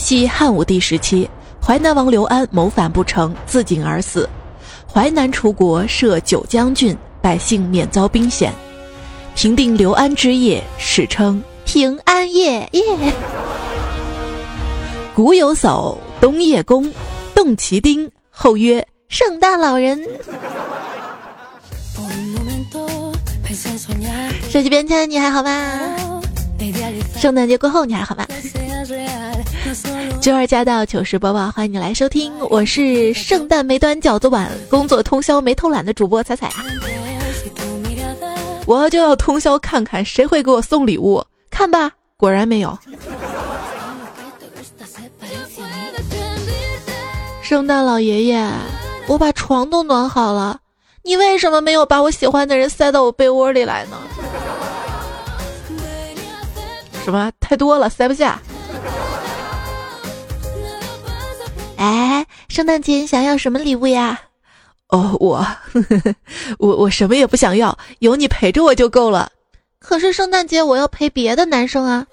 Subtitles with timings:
[0.00, 1.28] 西汉武帝时期，
[1.62, 4.26] 淮南王刘安谋反不成，自尽而死。
[4.90, 8.50] 淮南除国，设九江郡，百姓免遭兵险。
[9.36, 12.66] 平定刘安之业，史称平安夜。
[12.72, 12.82] 夜。
[15.14, 16.90] 古有叟，冬夜公，
[17.34, 20.02] 动其丁，后曰圣诞老人。
[24.48, 26.09] 手机边签，你还好吗？
[27.20, 28.26] 圣诞节过后你还好吗？
[30.22, 36.64] 九二加到糗事播报，欢迎你来收听，我是圣诞没端饺子碗，工作通宵没偷懒的主播彩彩啊！
[38.64, 42.78] 我就要通宵看看谁会给我送礼物，看吧，果然没有。
[47.42, 48.50] 圣诞老爷爷，
[49.06, 50.58] 我把床都暖好了，
[51.02, 53.98] 你为什么没有把我喜欢的人塞到我被窝里来呢？
[57.10, 58.40] 什么太多了，塞不下。
[61.76, 64.20] 哎，圣诞节你想要什么礼物呀？
[64.90, 65.44] 哦，我，
[66.58, 69.32] 我我什么也不想要，有你陪着我就够了。
[69.80, 72.06] 可是圣诞节我要陪别的男生啊。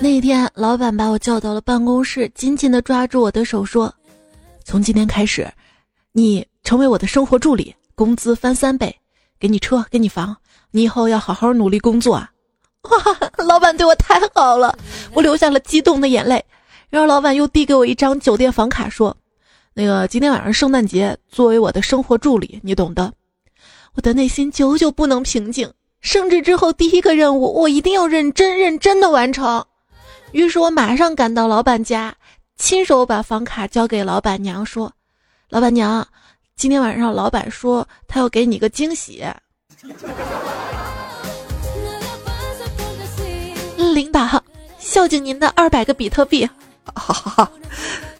[0.00, 3.94] 那天，老板把我叫到了办公室，紧紧的抓住我的手说
[4.66, 5.48] ：“从今天开始，
[6.10, 7.72] 你成为我的生活助理，
[8.02, 8.98] 工资翻三倍，
[9.38, 10.36] 给你车，给你房，
[10.72, 12.32] 你以后要好好努力工作啊！”
[12.90, 12.90] 哇，
[13.44, 14.76] 老板对我太好了，
[15.14, 16.44] 我流下了激动的眼泪。
[16.90, 19.16] 然后老板又递给我一张酒店房卡，说
[19.72, 23.12] ：“那个今天晚上圣诞节，作为我的生活助理，你懂的。”
[23.94, 25.72] 我的内心久久不能平静。
[26.00, 29.64] 升职之后第一个任务，我一定要认真认真的完成。
[30.32, 32.16] 于是我马上赶到老板家，
[32.56, 34.92] 亲手把房卡交给老板娘，说
[35.50, 36.08] ：“老板娘，
[36.62, 39.24] 今天晚上老板说他要给你个惊喜。”
[43.92, 44.40] 领导，
[44.78, 46.48] 孝敬您的二百个比特币，
[46.94, 47.52] 哈哈哈，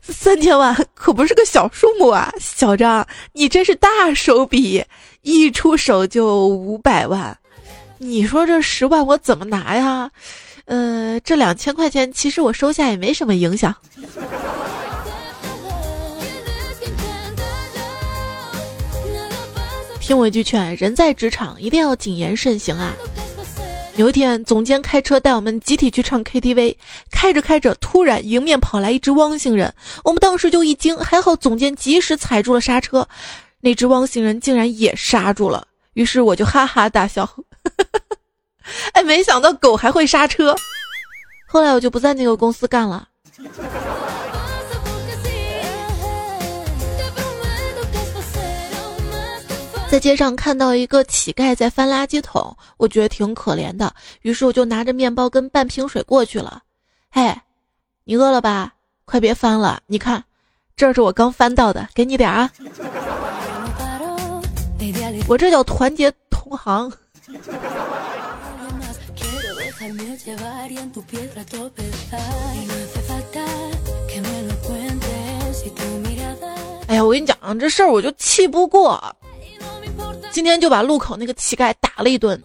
[0.02, 2.32] 三千万可不是个小数目啊！
[2.40, 4.84] 小张，你真是大手笔，
[5.20, 7.38] 一出手就五百万，
[7.98, 10.10] 你说这十万我怎么拿呀？
[10.64, 13.72] 呃，这两千块钱其实我收下也没什么影响。
[20.02, 22.92] 听我一句劝，人在职场一定要谨言慎行啊！
[23.94, 26.76] 有一天，总监开车带我们集体去唱 KTV，
[27.12, 33.08] 开着开着，突然迎面跑来一只汪星人，我们当时就一惊，还好总监及时踩住了刹车，
[33.60, 37.28] 那只汪星人竟然也刹住了，于是我就哈哈大笑。
[38.94, 40.56] 哎，没想到狗还会刹车。
[41.46, 43.06] 后来我就不在那个公司干了。
[49.92, 56.62] 在街上看到一个乞丐在翻垃圾桶，我觉得挺可怜的，于是我就拿着面包跟半瓶水过去了。
[57.10, 57.36] 嘿，
[58.04, 58.72] 你饿了吧？
[59.04, 60.24] 快别翻了，你看，
[60.74, 62.50] 这是我刚翻到的，给你点啊。
[65.28, 66.90] 我这叫团结同行。
[76.86, 78.98] 哎呀，我跟你讲这事儿，我就气不过。
[80.32, 82.42] 今天就把路口那个乞丐打了一顿。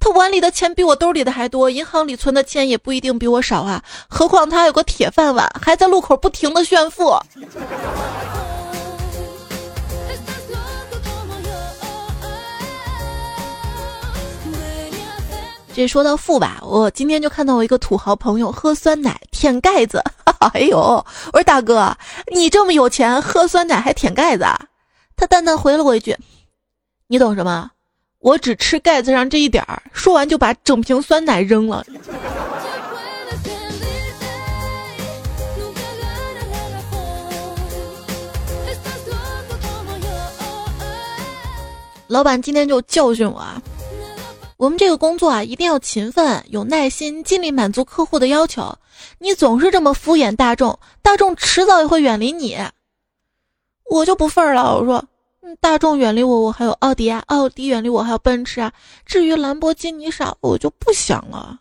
[0.00, 3.82] 他碗里的钱比我兜里的还多，银行里存的钱也不一定比我少啊。
[4.08, 7.16] 何况他有个铁饭碗，还在路口不停的炫富。
[15.74, 20.02] 这说到富吧，我今天就看到我一个土豪朋友喝酸奶舔盖子。
[20.54, 21.96] 哎呦，我说大哥，
[22.32, 24.44] 你这么有钱，喝酸奶还舔盖子？
[24.44, 24.58] 啊？
[25.16, 26.16] 他淡淡回了我一句
[27.08, 27.70] ：“你懂什么？
[28.18, 31.84] 我只吃盖子上这一点儿。”说完就把整瓶酸奶扔了。
[42.08, 43.60] 老板今天就教训我啊。
[44.56, 48.74] 我们这个工作啊，一定要勤奋、有耐心，尽力满足客户的要求。
[49.18, 52.56] 你总是这么敷衍大众，大众迟早也会远离你。
[53.90, 55.04] 我就不忿儿了，我说，
[55.60, 58.72] 大众远离我，我还有奥迪啊；奥迪远离我，还有奔驰啊。
[59.04, 61.60] 至于兰博基尼啥，我就不想了。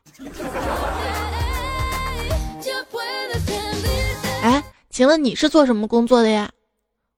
[4.42, 6.50] 哎，请问你是做什么工作的呀？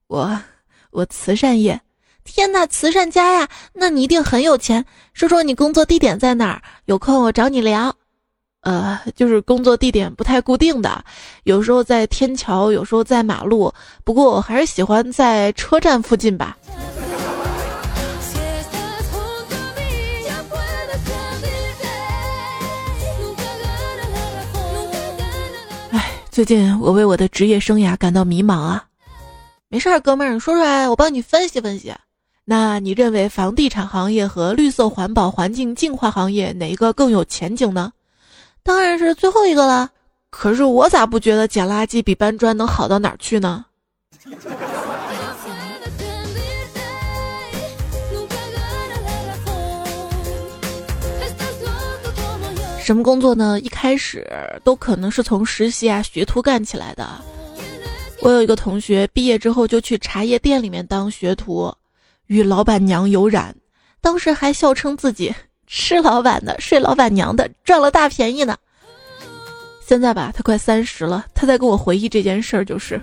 [0.08, 0.40] 我，
[0.92, 1.80] 我慈善业。
[2.24, 4.86] 天呐，慈善家呀，那你一定很有钱。
[5.14, 6.62] 说说你工作地点在哪儿？
[6.86, 7.96] 有空我找你聊。
[8.62, 11.04] 呃，就是工作地点不太固定的，
[11.44, 13.74] 有时候在天桥，有时候在马路。
[14.04, 16.58] 不过我还是喜欢在车站附近吧。
[25.92, 28.84] 哎，最近我为我的职业生涯感到迷茫啊。
[29.70, 31.94] 没事儿，哥们儿，你说出来，我帮你分析分析。
[32.44, 37.92] 那你认为房地产行业和绿色环保环境净化行业哪一个更有前景呢？
[38.68, 39.90] 当然是最后一个了。
[40.30, 43.64] 可是我咋不觉得捡垃圾比搬砖能好到哪儿去呢？
[52.84, 53.58] 什么工作呢？
[53.62, 54.28] 一开始
[54.66, 57.08] 都可能是从实习啊、学徒干起来的。
[58.22, 61.74] 我有一个同学毕业之后就去茶叶店里面当学徒，
[62.26, 63.56] 与老板娘有染，
[64.02, 65.34] 当时还笑称自己
[65.68, 68.56] 吃老板的、睡老板娘的，赚了大便宜呢。
[69.86, 73.00] 现在吧，他快三十了，他在跟我回忆这件事儿，就是，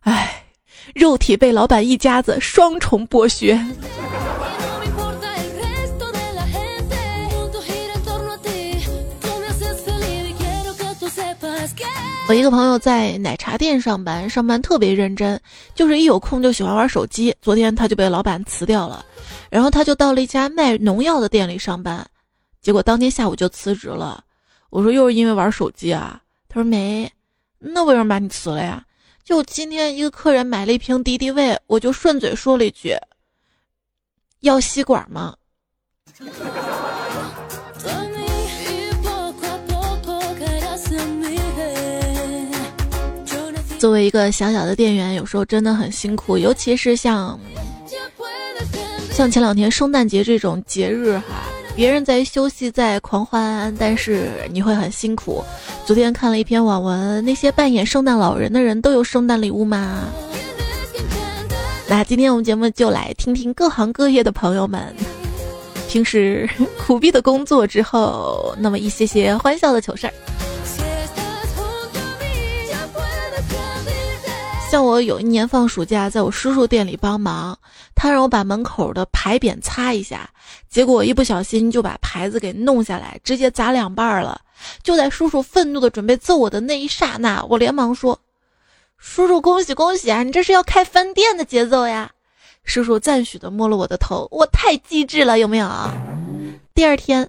[0.00, 0.44] 唉，
[0.94, 3.60] 肉体被老板一家子双重剥削。
[12.28, 15.38] 我一个朋友在奶茶店上班，上班特别认真，
[15.74, 17.34] 就是一有空就喜欢玩手机。
[17.42, 19.04] 昨天他就被老板辞掉了，
[19.52, 22.08] 然后他就到了一家卖农药的店里上班，
[22.62, 24.24] 结果当天下午就辞职了。
[24.70, 26.22] 我说又是因为玩手机啊？
[26.48, 27.12] 他说没，
[27.58, 28.82] 那为什么把你辞了呀？
[29.22, 32.96] 就今天一个客人买了一瓶敌敌畏，我就顺嘴说了一句
[34.40, 35.36] ：“要吸管吗？”
[43.78, 47.38] 作为一个小小的店员，有时候真的很辛苦，尤其是像
[49.12, 51.44] 像前两天圣诞节这种节日哈，
[51.76, 55.44] 别人在休息在狂欢，但是你会很辛苦。
[55.84, 60.04] 昨天看了一篇网文，那些扮演圣诞老人的人都有圣诞礼物吗？
[61.86, 64.82] 那今天我们节目就来听听各行各业的朋友们
[65.88, 66.48] 平时
[66.84, 70.12] 苦逼的工作之后，那么一些些欢笑的糗事儿。
[74.72, 77.54] 像我有一年放暑假，在我叔叔店里帮忙，
[77.94, 80.30] 他让我把门口的牌匾擦一下，
[80.70, 84.40] 结果一不小心就把牌子给弄下来，直接砸两半了。
[84.82, 88.18] 就在叔叔愤怒的准备揍我的那一刹那，我连忙说
[88.96, 90.22] ：“叔叔，恭喜恭喜啊！
[90.22, 92.10] 你这是要开分店的节奏呀！”
[92.64, 95.68] 叔叔赞许的摸了我的头，我太机智了，有没有？
[96.74, 97.28] 第二天，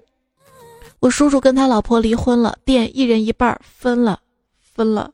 [1.01, 4.21] 我叔叔跟他老婆离婚了，店一人一半分了，
[4.73, 5.11] 分了。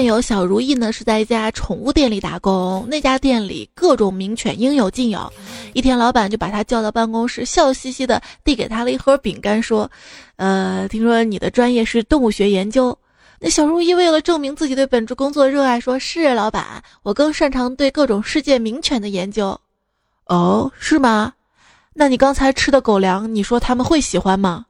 [0.00, 5.30] 段友小如意呢是在一家宠物店里打工，那家店里各种名犬应有尽有。
[5.74, 9.90] 一天，老板就把他叫到办公室，笑嘻嘻的递给他了一盒饼干，说
[10.36, 12.96] ：“呃，听说你的专业是动物学研究。”
[13.40, 19.60] 那小如意为了证明自己对本职工作热爱，说是老板，我更擅长对各种世界名犬的研究。
[20.24, 21.34] 哦，是吗？
[21.92, 24.64] 那你刚才吃的狗粮，你说他们会喜欢吗？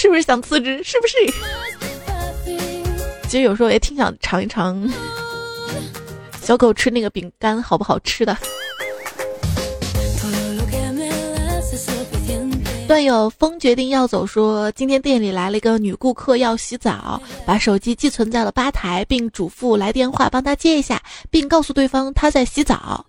[0.00, 0.80] 是不是想辞职？
[0.84, 1.16] 是不是？
[3.24, 4.88] 其实有时候也挺想尝一尝
[6.40, 8.36] 小狗吃那个饼干好不好吃的。
[12.86, 23.04] 段友风决定要走，说今天店里来了一个女顾客要洗澡，把手机寄存在了吧台，并嘱咐来电话帮她接一下，并告诉对方她在洗澡。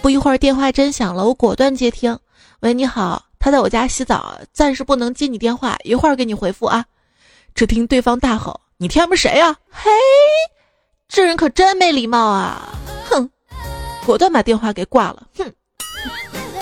[0.00, 2.18] 不一会儿电话真响了，我果断接听。
[2.60, 3.29] 喂，你好。
[3.40, 6.84] 他在我家洗澡，暂时不能接你电话，一会儿给你回复啊！
[7.54, 9.56] 只听对方大吼：“你天不谁呀？
[9.70, 9.90] 嘿，
[11.08, 12.78] 这人可真没礼貌啊！”
[13.08, 13.30] 哼，
[14.04, 15.26] 果断把电话给挂了。
[15.38, 15.52] 哼，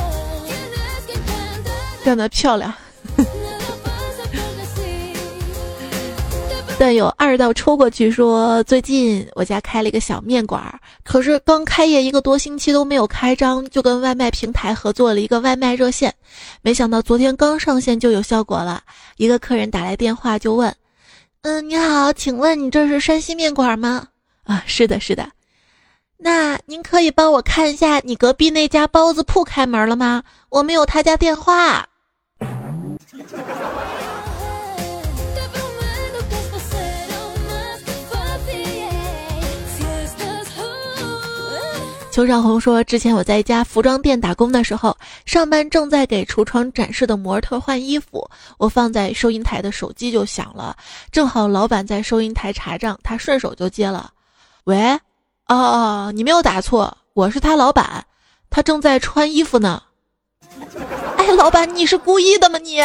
[2.04, 2.73] 干得漂亮。
[6.80, 10.62] 但有二道抽过去说，最近我家开了一个小面馆，
[11.02, 16.14] 可是刚开业一个多星期都没有开张，就跟外卖平台合作了一个外卖热线，
[16.62, 18.80] 没想到昨天刚上线就有效果了。
[19.16, 20.73] 一个客人打来电话就问
[21.42, 24.06] ：“嗯，你好，请问你这是山西面馆吗？”
[24.47, 25.28] 啊，是的，是的。
[26.16, 30.23] 那您可以帮我看一下你隔壁那家包子铺开门了吗？
[30.49, 31.85] 我没有他家电话。
[42.19, 50.77] 邱少红说：“之前我在一家服装店打工的时候，上班正在给橱窗展示的模特换衣服，我放在收银台的手机就响了，
[51.13, 54.11] 正好老板在收银台查账，他顺手就接了。
[54.65, 54.95] 喂，
[55.47, 58.05] 哦哦，你没有打错，我是他老板，
[58.51, 59.81] 他正在穿衣服呢。
[61.19, 62.81] 哎，老板，你是故意的吗你？”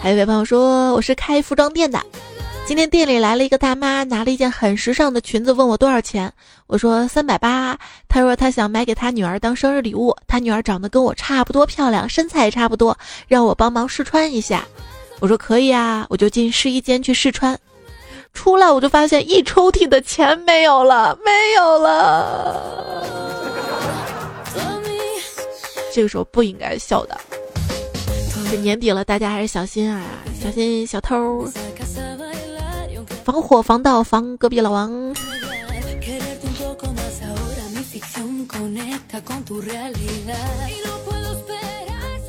[0.00, 2.00] 还有位朋友说我是开服装店的，
[2.66, 6.32] 今天店里来了一个大妈，拿了一件很时尚的裙子，问我多少钱。
[6.66, 7.78] 我说三百八。
[8.08, 12.96] 她说她想买给她女儿当生日礼物，她女儿长得跟我差不多漂亮，身材也差不多，
[13.28, 14.64] 让我帮忙试穿一下。
[15.20, 17.56] 我说可以啊，我就进试衣间去试穿，
[18.32, 23.04] 出来我就发现一抽屉的钱没有了，没有了。
[25.92, 27.20] 这个时候不应该笑的。
[28.50, 30.02] 这年底了，大家还是小心啊，
[30.42, 31.46] 小心小偷，
[33.24, 35.14] 防火防盗防隔壁老王。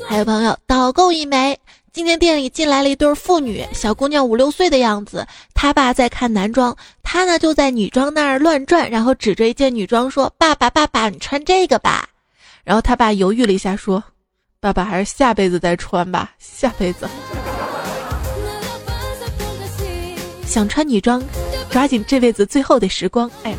[0.08, 1.58] 还有朋友导购一枚。
[1.92, 12.06] 今天店里进来了一对妇女，小姑娘五六岁的样子，她爸在看男装，她呢就在女装那儿乱转，然后指着一件女装说：“爸爸，爸爸，你穿这个吧。”
[12.64, 14.04] 然后他爸犹豫了一下说
[14.60, 17.08] ：“爸爸还是下辈子再穿吧，下辈子。”
[20.46, 21.22] 想穿女装，
[21.70, 23.54] 抓紧这辈子最后的时光，哎。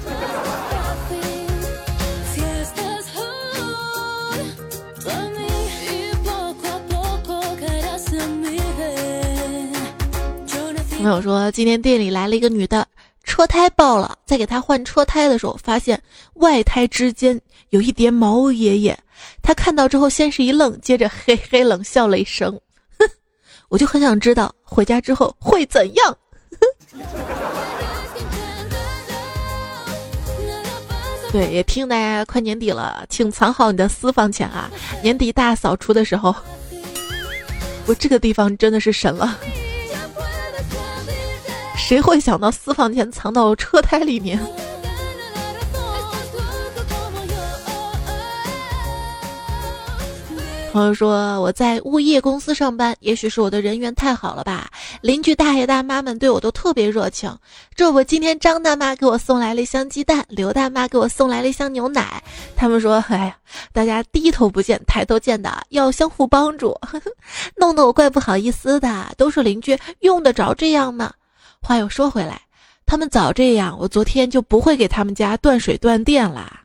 [10.98, 12.86] 朋友说，今天店里来了一个女的，
[13.24, 16.02] 车胎爆了，在给她换车胎的时候，发现
[16.34, 17.40] 外胎之间
[17.70, 18.98] 有一叠毛爷爷。
[19.42, 22.52] 她看到之后，先是一愣，接着嘿嘿冷笑了一声。
[23.00, 23.08] 哼，
[23.70, 26.18] 我就很想知道回家之后会怎样。
[31.32, 34.72] 对，也提醒大家快年底了，请藏好你的私房钱啊！
[35.04, 36.34] 年底大扫除的时候，
[37.86, 39.38] 我这个地方真的是神了。
[41.76, 44.40] 谁会想到私房钱藏到车胎里面？
[50.72, 54.70] 朋友说我在物业公司上班，也许是我的人缘太好了吧。
[55.02, 57.36] 邻居大爷大妈们对我都特别热情。
[57.74, 62.22] 这不，今天张大妈给我送来了一箱鸡蛋，刘大妈给我送来了一箱牛奶。
[62.56, 63.38] 他们说：“哎呀，
[63.74, 66.78] 大家低头不见抬头见的，要相互帮助。”
[67.56, 69.08] 弄得我怪不好意思的。
[69.18, 71.12] 都是邻居，用得着这样吗？
[71.62, 72.42] 话又说回来，
[72.86, 76.62] 他们早这样，我昨天就不会给他们家断水断电啦。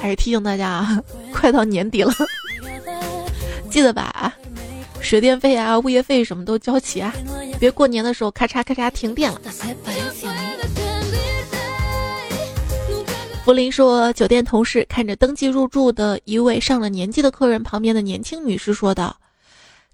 [0.00, 1.02] 还是提醒大家啊，
[1.32, 2.12] 快到年底了，
[3.70, 4.32] 记得把
[5.00, 7.12] 水电费啊、物业费什么都交齐啊，
[7.58, 9.40] 别过年的时候咔嚓咔嚓停电了。
[13.44, 19.16] 福林说：“酒店同事看着登记入住的一位上了年纪的客人，旁边的年轻女士说道：‘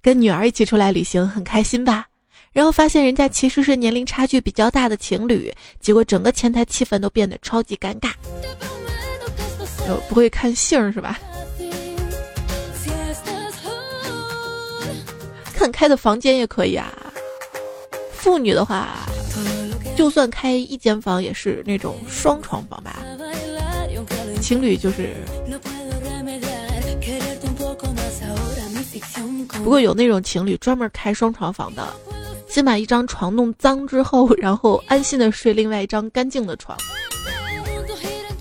[0.02, 2.06] 跟女儿一起出来旅行，很开心吧？’
[2.54, 8.12] 然后发现人家其实是年龄差距比较大的情侣，结果整个前台气氛都变得超级尴尬。
[10.08, 11.18] 不会看姓是吧？
[15.52, 16.90] 看开的房间也可以啊。
[18.12, 19.00] 妇女的话，
[19.96, 23.04] 就算开一间房，也是那种双床房吧。”
[24.40, 25.14] 情侣就是，
[29.62, 31.86] 不过有那种情侣专门开双床房的，
[32.48, 36.78] 先把一张床弄脏之后，然后安心的睡另外一张干净的床。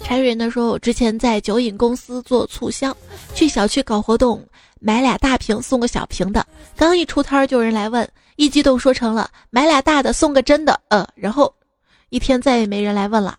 [0.04, 2.96] 柴人的说，我之前在酒饮公司做促销，
[3.34, 4.46] 去小区搞活动，
[4.80, 6.46] 买俩大瓶送个小瓶的，
[6.76, 11.52] 刚一出摊儿就有人来问，一激动说成了买俩大的送个真的，呃，然后
[12.10, 13.38] 一天再也没人来问了。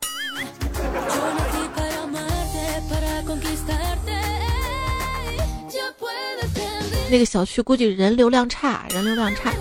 [7.11, 9.53] 那个小区估计人流量差，人流量差。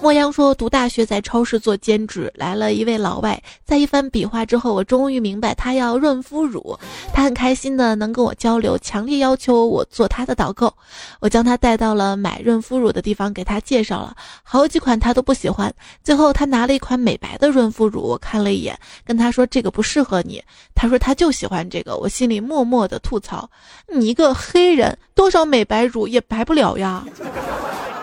[0.00, 6.78] 莫阳说，读大学在超市做兼职，来了一位老外，在一番比划之后，我终于明白他要润肤乳。
[7.12, 10.72] 他很开心的能跟我交流，强烈要求我做他的导购。
[11.18, 15.72] 我将他带到了买润肤乳的地方，给他介绍了好几款，他都不喜欢。
[16.04, 20.40] 最后他拿了一款美白的润肤乳，我看了一眼，跟他说这个不适合你。
[20.76, 23.50] 他说他就喜欢这个，我心里默默的吐槽：
[23.92, 27.04] 你一个黑人，多少美白乳也白不了呀。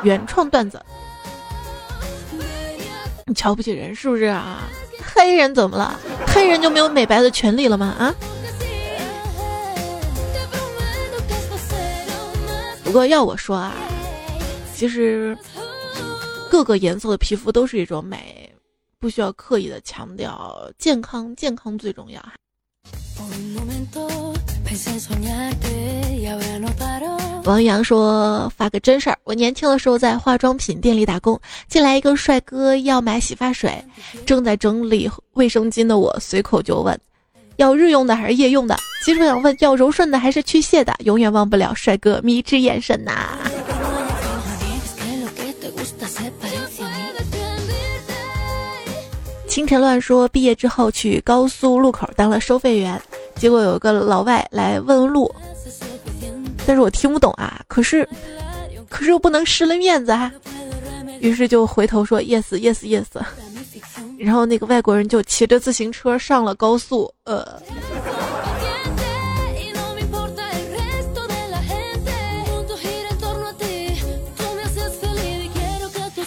[0.03, 0.79] 原创段子。
[3.27, 4.69] 你瞧不起人是不是啊？
[5.03, 5.99] 黑人怎么了？
[6.27, 7.87] 黑人就没有美白的权利了吗？
[7.97, 8.13] 啊？
[12.83, 13.73] 不过要我说啊，
[14.75, 15.35] 其实
[16.51, 18.47] 各个颜色的皮肤都是一种美，
[18.99, 22.23] 不需要刻意的强调健康，健康最重要。
[27.45, 33.71] 王阳说：“发个真事儿，我年轻的时候在化妆品店里打工，进来一个帅哥要买洗发水，
[34.25, 36.99] 正在整理卫生巾的我随口就问：
[37.57, 38.75] 要日用的还是夜用的？
[39.05, 40.91] 其实我想问，要柔顺的还是去屑的？
[41.03, 43.37] 永远忘不了帅哥迷之眼神呐。
[49.47, 52.99] 清晨乱说，毕业之后去高速路口当了收费员，
[53.35, 55.33] 结果有个老外来问路，
[56.67, 58.07] 但是我听不懂啊，可是，
[58.89, 60.31] 可是又不能失了面子啊，
[61.19, 63.05] 于是就回头说 yes yes yes，
[64.17, 67.61] 然后那个外国人就骑着自行车上了高速，呃。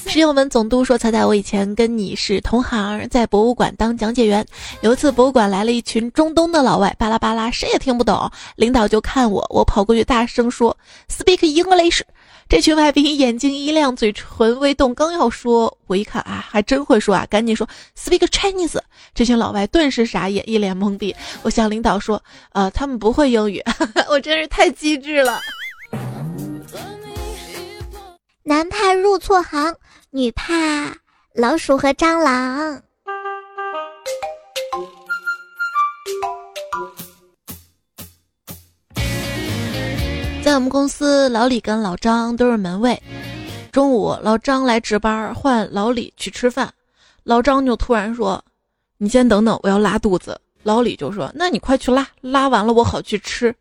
[0.08, 4.44] 室友们总督说：“彩彩，我以前跟你是同行，在博物馆当讲解员。
[4.80, 8.30] 有一次，博物馆来了一群中东的老外，巴拉巴拉，谁也听不懂。
[8.56, 10.74] 领导就看我，我跑过去大声说
[11.10, 12.00] ：‘Speak English！’
[12.48, 18.80] 这群外宾眼睛一亮，嘴唇微动，刚要说，我一看啊，还真会说啊，赶紧说 ‘Speak Chinese！’
[19.14, 21.14] 这群老外顿时傻眼，一脸懵逼。
[21.42, 22.22] 我向领导说
[22.54, 23.62] ：‘呃，他们不会英语。
[24.08, 25.38] ’我真是太机智了。
[28.42, 29.72] 男怕入错行。”
[30.10, 30.54] 女怕
[31.34, 32.80] 老鼠和蟑螂。
[40.42, 42.98] 在我们公司，老李跟老张都是门卫。
[43.70, 46.72] 中午，老张来值班，换老李去吃饭。
[47.22, 48.42] 老张就突然说
[48.96, 53.54] ：“你先等等，我要拉肚子。”老李就说：“那你快去拉，拉完了我好去吃。”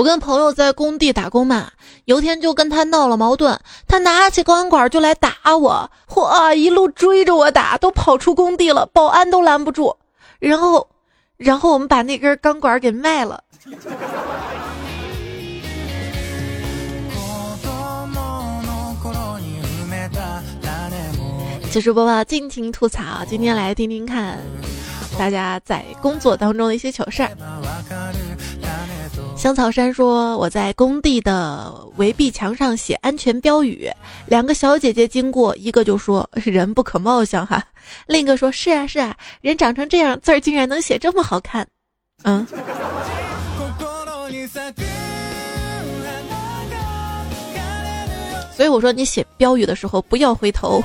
[0.00, 1.72] 我跟朋友在工地打工嘛，
[2.06, 9.94] 有天就跟他闹了矛盾，他拿起钢管就来打我，嚯，一路追着我打，都跑出工地了，保安都拦不住。
[10.38, 10.88] 然后，
[11.36, 13.44] 然后我们把那根钢管给卖了。
[21.70, 24.38] 其实播报尽情吐槽，今天来听听看
[25.18, 27.28] 大家在工作当中的一些糗事儿。
[29.40, 33.90] 香草山说：“我在工地的围壁墙上写安全标语，
[34.26, 37.64] 两个小姐姐经过，一个就说‘人不可貌相’哈，
[38.06, 41.66] 另一个说是啊是啊，人长成这样，字儿竟然能写这么好看，
[42.24, 42.46] 嗯。
[48.54, 50.84] 所以我说你写标语的时候不要回头。”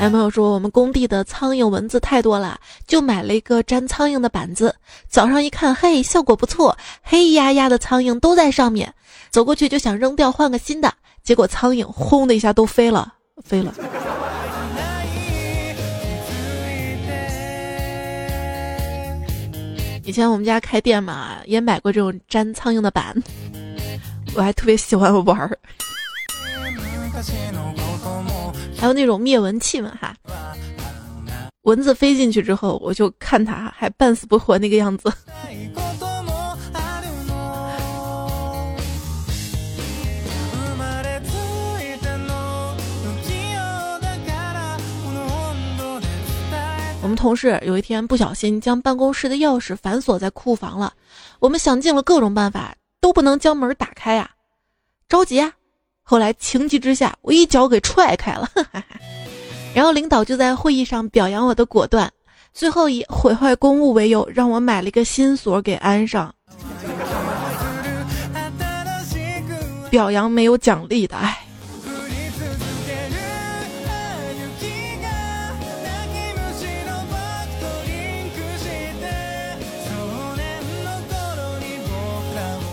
[0.00, 4.72] 男朋友说：“我们工地的苍蝇蚊子太多了，就买了一个粘苍蝇的板子。
[5.08, 8.94] 早上一看，嘿，效果不错，黑压压的苍蝇都在上面。
[9.30, 13.12] 走过去就想扔掉换个新的，结果苍蝇轰的一下都飞了，
[13.44, 13.74] 飞了。
[20.04, 23.20] 以前我们家开店嘛，也买过这种粘苍蝇的板，
[24.36, 25.58] 我还特别喜欢玩儿。”
[28.80, 30.16] 还有那种灭蚊器嘛哈，
[31.62, 35.12] 蚊子飞进去之后，我就看它还半死不活那个样子。
[47.00, 50.92] 我们同事有一天不小心将办公室的钥匙反锁在库房了，
[51.40, 54.30] 我们想尽了各种办法，都不能将门打开呀，
[55.08, 55.54] 着急啊。
[56.10, 58.48] 后来情急之下，我一脚给踹开了，
[59.74, 62.10] 然后领导就在会议上表扬我的果断，
[62.54, 66.34] 最后以毁坏公物为由，让我买了一个新锁给安上。
[69.90, 71.47] 表扬没有奖励的，哎。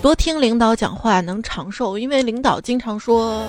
[0.05, 3.43] 多听领导讲话能长寿，因为领导经常说，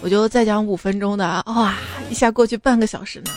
[0.00, 1.74] 我就再讲五分钟的啊，哇，
[2.08, 3.30] 一下过去半个小时呢。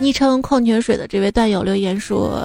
[0.00, 2.42] 昵称矿泉水的这位段友留言说，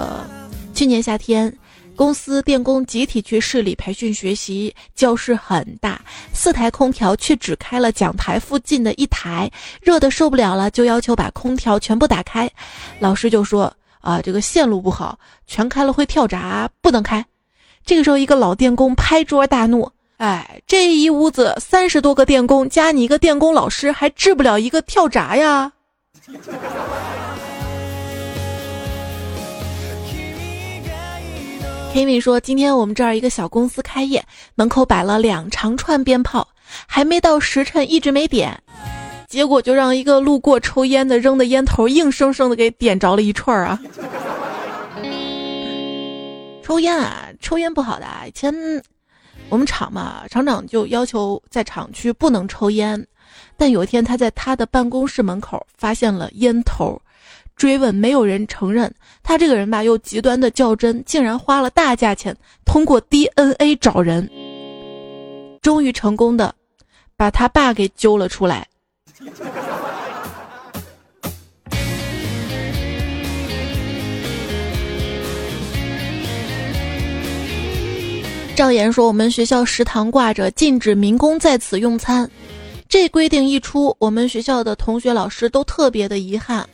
[0.76, 1.52] 去年夏天，
[1.96, 6.00] 公司电工集体去市里培训学习，教室很大，
[6.34, 9.50] 四台空调却只开了讲台附近的一台，
[9.82, 12.48] 热的受不了了，就要求把空调全部打开，
[13.00, 13.74] 老师就说。
[14.08, 17.26] 啊，这个线路不好，全开了会跳闸，不能开。
[17.86, 25.70] 这个时候，一个老电工拍桌大怒：“哎，这一屋子三十多个电工，加你一个电工老师，还治不了一个跳闸呀！”
[31.94, 34.24] 黑米说：“今天我们这儿一个小公司开业，
[34.56, 36.48] 门口摆了两长串鞭炮，
[36.86, 38.58] 还没到时辰，一直没点。”
[39.28, 43.78] 结果就让一个路过抽烟的扔的烟头硬生生的给点着了一串儿啊！
[46.64, 48.06] 抽烟啊，抽烟不好的。
[48.26, 48.54] 以前
[49.50, 53.06] 我们厂嘛，厂长就要求在厂区不能抽烟。
[53.58, 57.00] 但有一天，他在他的办公室门口发现了烟头，
[57.58, 58.90] 追问没有人承认。
[59.24, 64.30] 他这个人吧，又极端的较真，竟然花了大价钱通过 DNA 找人，
[65.62, 66.56] 终于成功的
[67.18, 68.66] 把他爸给揪了出来。
[78.56, 82.30] 赵岩说：“我们学校食堂挂着禁止民工在此用餐，
[82.88, 86.68] 这规定一出，我们学校的同学老师都特别的遗憾，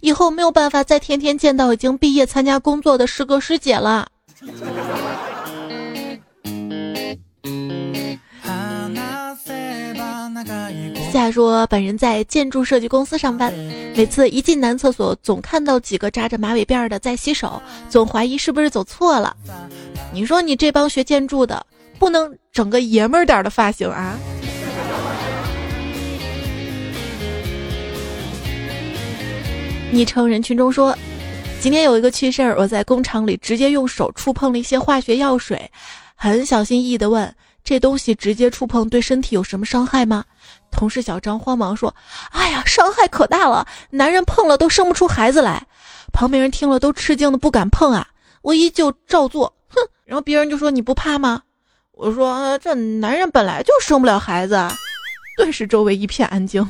[0.00, 4.08] 以后没有办法再天天见到已经毕业参加工作的师哥师姐了。”
[11.12, 13.52] 夏说：“本人在建筑设计公司上班，
[13.96, 19.34] 每次一进男厕所，总看到几个扎着马尾辫的在洗手，总怀疑是不是走错了。”
[20.12, 21.64] 你说你这帮学建筑的，
[21.98, 24.18] 不能整个爷们儿点的发型啊？
[29.90, 30.96] 昵称人群中说，
[31.60, 35.70] 今天有一个趣事儿，我在工厂里直接用手触碰了一些化学药水，
[36.14, 40.24] 很小心翼翼的问：“这东西直接触碰对身体有什么伤害吗？”
[40.70, 41.94] 同事小张慌忙说
[42.30, 45.66] ：“哎呀，伤害可大了，男人碰了都生不出孩子来。”
[46.12, 48.08] 旁边人听了都吃惊的不敢碰啊，
[48.42, 49.54] 我依旧照做。
[49.68, 51.42] 哼，然后别人就说你不怕吗？
[51.92, 54.56] 我说这男人本来就生不了孩子。
[55.36, 56.68] 顿时周围一片安静。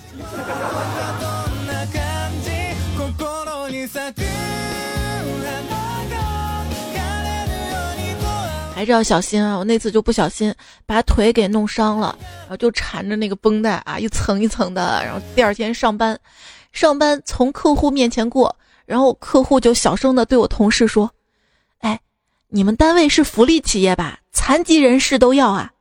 [8.78, 9.58] 还是要小心啊！
[9.58, 10.54] 我那次就不小心
[10.86, 15.02] 把腿给弄伤了，然后就缠着那个绷带啊，一层一层的。
[15.04, 16.16] 然后第二天上班，
[16.70, 18.54] 上班从客户面前过，
[18.86, 21.10] 然后客户就小声的对我同事说。
[21.78, 21.98] 哎
[22.50, 24.20] 你们单位是福利企业吧？
[24.30, 25.72] 残疾人士都要啊！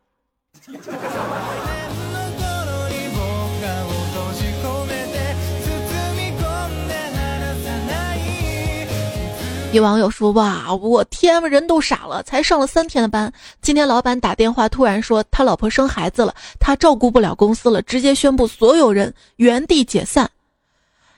[9.73, 12.23] 有网友说：“哇，我天，人都傻了！
[12.23, 20.29] 才上了三天的班，今天老板打电话突然说他老婆生孩子了，他照顾不了公司了，直接宣布所有人原地解散。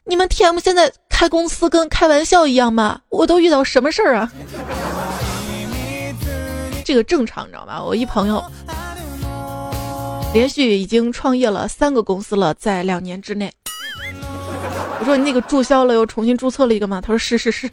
[0.03, 2.99] 你们 TM 现在开公司跟开玩笑一样吗？
[3.09, 4.31] 我都遇到什么事儿啊？”
[6.83, 7.81] 这个正常，你知道吧？
[7.83, 8.43] 我一朋友
[10.33, 13.53] 连续已经创业了三个公司了，在两年之内。
[14.99, 16.99] 我说你那个注销了，又重新注册了一个吗？
[16.99, 17.71] 他说是是是。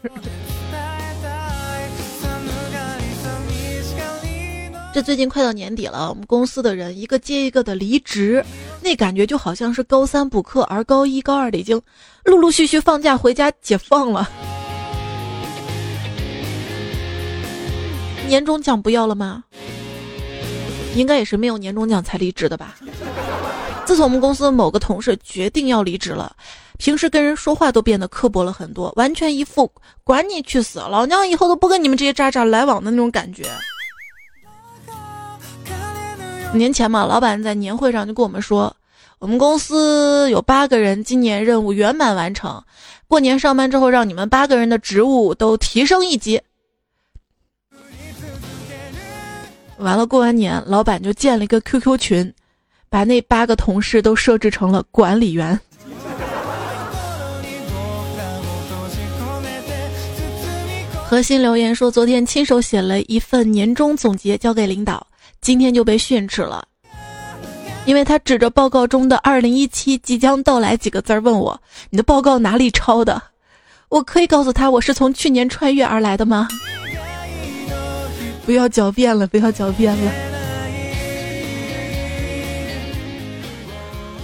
[4.97, 8.43] 这最近快到年底了，我们公司的人一个接一个的离职，
[8.81, 11.79] 那感觉就好像是高三补课，而高一高二的已经
[12.25, 14.27] 陆陆续续放假回家解放了。
[18.27, 19.45] 年终奖不要了吗？
[20.95, 22.77] 应该也是没有年终奖才离职的吧。
[23.85, 26.35] 自从我们公司某个同事决定要离职了，
[26.79, 29.71] 平时跟人说话都变得刻薄了很多，完全一副
[30.05, 33.45] 管你去死，老娘以后都不跟你们这些渣渣来往的那种感觉。
[36.57, 38.77] 年前嘛，老板在年会上就跟我们说，
[39.19, 42.63] 我们公司有八个人今年任务圆满完成，
[43.09, 46.41] 过年上班之后让你们八个人的职务都提升一级。
[49.79, 52.35] 完了，过完年，老板就建了一个 QQ 群，
[52.89, 55.59] 把那八个同事都设置成了管理员。
[61.09, 65.07] 核心留言说，昨天亲手写了一份年终总结交给领导，
[65.47, 66.67] 今天就被训斥了，
[67.85, 73.23] 因为他指着报告中的“二零一七即将到来”几个字儿问我：“你的报告哪里抄的？”
[73.89, 76.49] 我可以告诉他，我是从去年穿越而来的吗？
[78.45, 80.13] 不要狡辩了，不要狡辩了。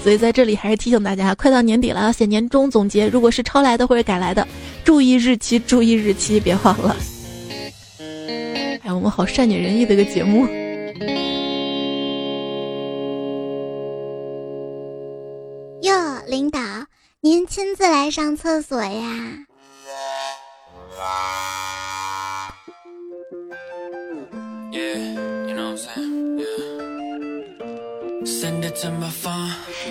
[0.02, 4.44] 所以在这里还是提醒大家，快到年底了，要写年终总结，如果是抄来的或者改来的，
[4.82, 6.96] 注意日期，注意日期，别忘了。
[8.82, 10.48] 哎，我们好善解人意的一个节目。
[15.82, 16.60] 哟，领导，
[17.20, 19.38] 您亲自来上厕所呀？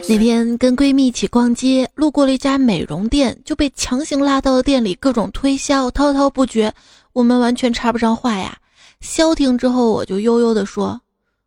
[0.09, 6.73] 那天跟闺蜜一起逛街，路过了一家美容店，就被强行拉到了店里，各种推销，滔滔不绝，
[7.13, 8.57] 我们完全插不上话呀。
[9.01, 11.01] 消停之后，我就悠悠地说：“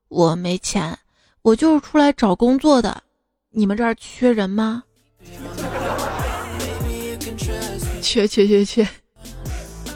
[0.09, 0.99] 我没钱，
[1.41, 3.03] 我就是出来找工作的，
[3.51, 4.83] 你们这儿缺人吗？”
[8.03, 8.87] 缺缺缺缺，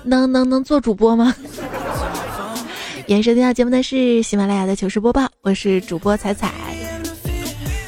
[0.03, 1.35] 能能能做主播吗？
[3.07, 6.53] 延伸听到节目的是喜马拉雅的糗事播报，我是主播彩彩。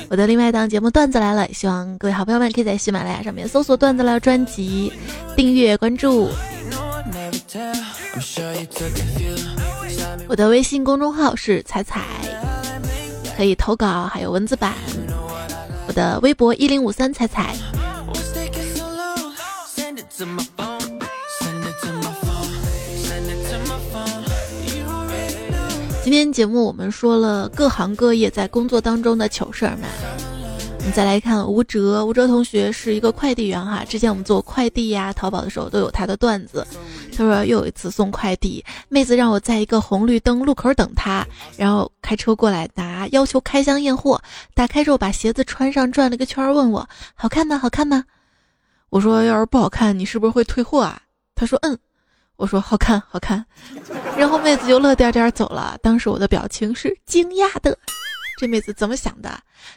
[0.09, 4.93] 我的另外一档节目段子来了，希望各位好朋友们可以在喜马拉雅上面搜索“段子来了”专辑，
[5.37, 6.29] 订阅关注。
[10.29, 12.05] 我的微信公众号是彩彩，
[13.37, 14.75] 可以投稿，还有文字版。
[15.87, 17.55] 我的微博一零五三彩彩。
[26.03, 29.87] 今天节目我们说了各行各业在工作当中的糗事儿嘛，
[30.92, 36.66] 再来看吴哲，吴哲同学是一个快递员哈，之前我们做快递呀、淘宝的时候都有他的段子。
[37.16, 41.26] 他说又有一次送快递，妹子让我在一个红绿灯路口等她，
[41.57, 44.20] 然后开车过来拿，要求开箱验货。
[44.55, 47.57] 打开之后把鞋子穿上，转了个圈，问我好看吗？
[47.57, 48.05] 好看吗？
[48.88, 51.00] 我说要是不好看，你是不是会退货啊？
[51.35, 51.79] 他说嗯。
[52.37, 53.44] 我说好看，好看，
[54.16, 55.76] 然后妹子就乐颠颠走了。
[55.83, 57.76] 当时我的表情是惊讶的，
[58.40, 59.29] 这妹子怎么想的？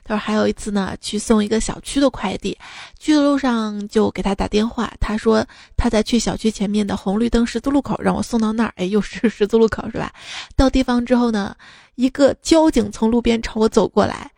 [0.05, 2.57] 她说还有一次呢，去送一个小区的快递，
[2.97, 5.45] 去的路上就给她打电话，她说
[5.75, 8.73] 她在去小区前面的红绿灯十字路口，让我送到那儿。
[8.77, 10.13] 哎，又是十字路口是吧？
[10.55, 11.53] 到地方之后呢，
[11.95, 14.31] 一个交警从路边朝我走过来。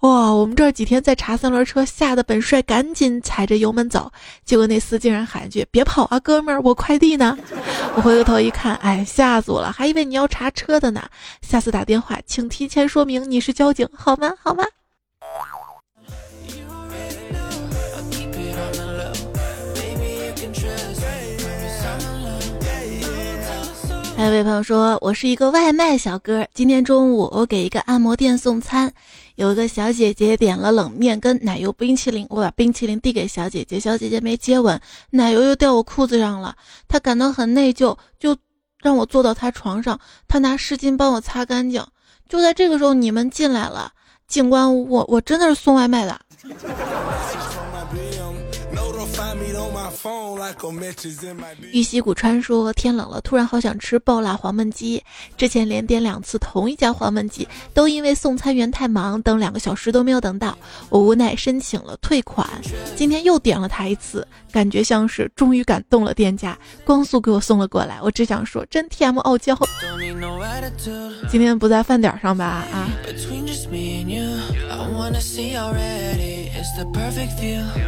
[0.00, 4.12] 哇，我们这几天在查三轮车，吓得本帅赶紧踩着油门走，
[4.44, 7.36] 结果那厮竟然喊句：“别跑啊，哥们儿，我快递呢！”
[7.96, 11.02] 我回过头一看，哎，吓死我了，还以为你要查车的呢。
[11.40, 14.32] 下次打电话，请提前说明你是交警，好吗？
[14.38, 14.64] 好吗？
[24.16, 28.92] 还有位朋友说，我是一个外卖小哥，今天中午我给一个按摩店送餐。
[29.36, 36.56] 有一个小姐姐点了冷面跟奶油冰淇淋，我把冰淇淋递给小姐姐，小姐姐没接吻，奶油又掉我裤子上了，
[36.88, 38.36] 她感到很内疚，就
[38.80, 41.84] 让我坐到她床上，她拿湿巾帮我擦干净。
[42.28, 43.92] 就在这个时候，你们进来了，
[44.26, 46.20] 警官，我我真的是送外卖的。
[51.72, 55.02] 玉溪古川说：“天冷了，突然好想吃爆辣黄焖鸡。
[55.36, 60.56] 之前连点两次同一家黄焖鸡，都因为送餐员太忙，等两个小时都没有等到。
[60.88, 62.48] 我无奈申请了退款。
[62.94, 67.98] 今天又点了他一次，感觉像是终于感动了店家，光速给我送了过来。
[68.02, 69.58] 我只想说，真 TM 傲娇。
[71.30, 72.44] 今天不在饭点上吧？
[72.72, 72.88] 啊。”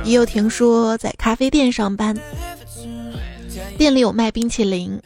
[0.04, 2.16] 也有听说在咖啡店上班，
[3.76, 5.00] 店里有卖冰淇淋。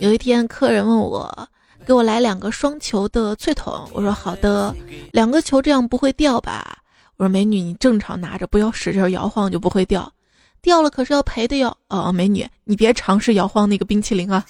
[0.00, 1.48] 有一天客人问我，
[1.86, 3.88] 给我来两个双球的脆筒。
[3.92, 4.74] 我说好的，
[5.12, 6.78] 两个球这样不会掉吧？
[7.16, 10.12] 我说美女，你正常拿着，不要使劲摇晃就不会掉。
[10.60, 11.76] 掉了可是要赔的哟。
[11.88, 14.44] 哦，美女，你别尝试摇晃那个冰淇淋啊。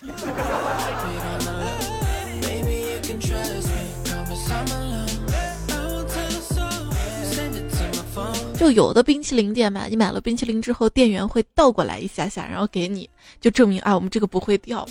[8.59, 13.09] 就有的冰淇淋店嘛，你买了冰淇淋之后，店员会倒过来一下下，然后给你，
[13.41, 14.87] 就证明啊，我们这个不会掉。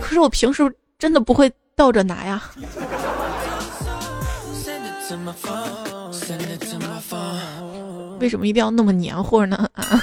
[0.00, 0.62] 可是我平时
[0.98, 2.50] 真的不会倒着拿呀。
[8.18, 9.68] 为什么一定要那么黏糊呢？
[9.74, 10.00] 啊？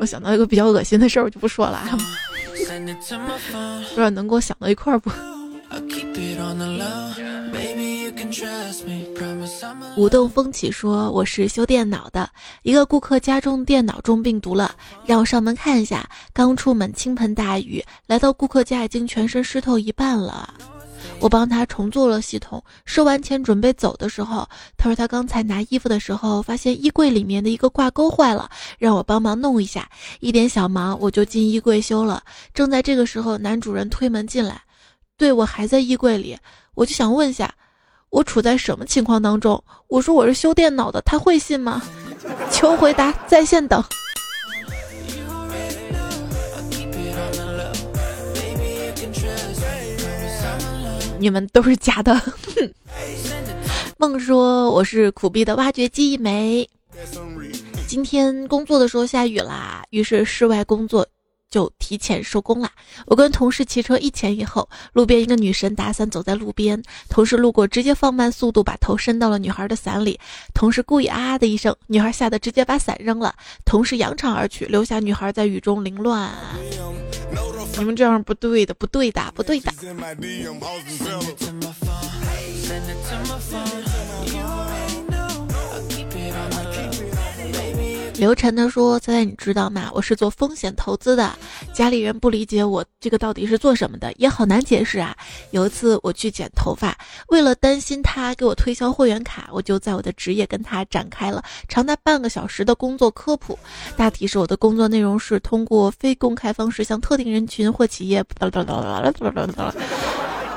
[0.00, 1.78] 我想到一个比较恶心的事儿，我就不说了。
[1.78, 1.96] 啊
[3.90, 5.10] 不知道能给我想到一块儿不？
[9.96, 12.28] 舞动风起说：“我是修电脑的，
[12.62, 14.74] 一个顾客家中电脑中病毒了，
[15.06, 16.08] 让我上门看一下。
[16.32, 20.52] 刚出门倾盆大雨，来到顾客家已经全身湿透一半了。
[21.20, 29.88] 我帮他重做了系统，收完钱准备走的时候，他说他刚才拿衣服的时候发现衣柜里面的一个挂钩坏了，让我帮忙弄一下。
[30.20, 32.22] 一点小忙我就进衣柜修了。
[32.52, 34.60] 正在这个时候，男主人推门进来。”
[35.16, 36.36] 对我还在衣柜里，
[36.74, 37.54] 我就想问下，
[38.10, 39.62] 我处在什么情况当中？
[39.88, 41.80] 我说我是修电脑的，他会信吗？
[42.50, 43.82] 求回答，在线等。
[51.18, 52.20] 你们都是假的。
[53.96, 56.68] 梦说我是苦逼的挖掘机一枚。
[57.86, 61.06] 今天工作的时候下雨啦，于是室外工作。
[61.54, 62.68] 就提前收工了。
[63.06, 70.18] 我跟同事骑车一前一后，路边一个女神打伞走在路边，同事路过直接放慢速度，把头伸到了女孩的伞里。
[70.52, 73.32] 同事故意啊的一声，女孩吓得直接把伞扔了。
[73.64, 76.28] 同事扬长而去，留下女孩在雨中凌乱。
[77.78, 79.72] 你们这样不对的，不对的，不对的。
[88.24, 89.90] 刘晨他说：“猜猜你知道吗？
[89.92, 91.30] 我是做风险投资的，
[91.74, 95.14] 家里人不理解我这个到底是做什么的，也好难解释啊。
[95.50, 96.96] 有一次我去剪头发，
[97.28, 103.58] 为了担心他给我推销会员卡，我就在我的职业跟他展开了长达半个小时的工作科普。
[103.94, 108.24] 大体是我的工作内容是通过非公开方式向特定人群或企业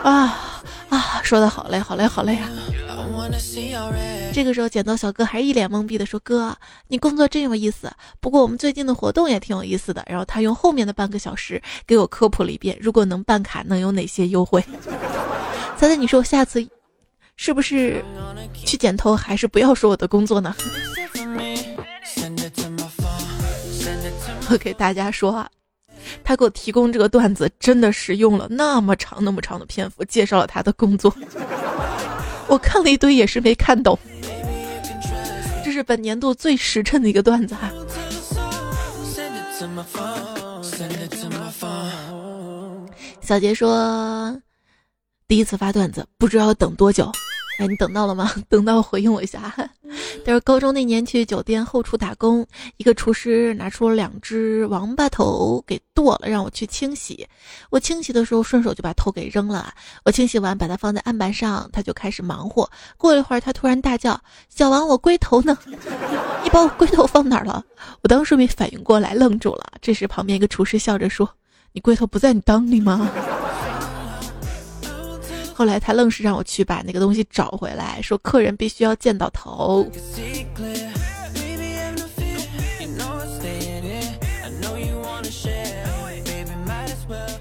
[0.03, 0.46] 啊
[0.89, 2.49] 啊，说的好累，好累，好累啊！”
[4.33, 6.55] 这个时候，剪刀小哥还是一脸懵逼的说：“哥，
[6.87, 7.91] 你工作真有意思。
[8.19, 14.63] 不过我们最近的活动也挺有意思的。”然后他用后面的半个小时给我科普了一遍，如果能办卡，能有哪些优惠？
[15.77, 16.65] 猜猜你说我下次
[17.35, 18.03] 是不是
[18.53, 20.55] 去剪头，还是不要说我的工作呢？
[24.49, 25.49] 我给大家说啊，
[26.23, 31.13] 他给我提供这个段子，真的是用了那么长那么长的篇幅介绍了他的工作。
[32.47, 33.97] 我看了一堆，也是没看懂。
[35.65, 37.69] 这是本年度最实诚的一个段子哈。
[43.21, 44.39] 小杰说，
[45.27, 47.11] 第一次发段子，不知道要等多久。
[47.57, 48.31] 哎，你等到了吗？
[48.49, 49.41] 等到回应我一下。
[50.25, 52.45] 他说高中那年去酒店后厨打工，
[52.77, 57.25] 一个厨师拿出了两只王八头给剁了，让我去清洗。
[57.69, 59.73] 我清洗的时候顺手就把头给扔了。
[60.03, 62.69] 我清洗完把它放在案板上，他就开始忙活。
[62.97, 64.19] 过了一会儿，他突然大叫
[64.53, 65.57] ：“小王，我龟头呢？
[66.43, 67.63] 你把我龟头放哪儿了？”
[68.03, 69.65] 我当时没反应过来，愣住了。
[69.81, 71.27] 这时旁边一个厨师笑着说
[71.71, 73.09] ：“你龟头不在你裆里吗？”
[75.57, 79.83] 后来他愣是让我去把那个东西找回来，说客人必须要见到头。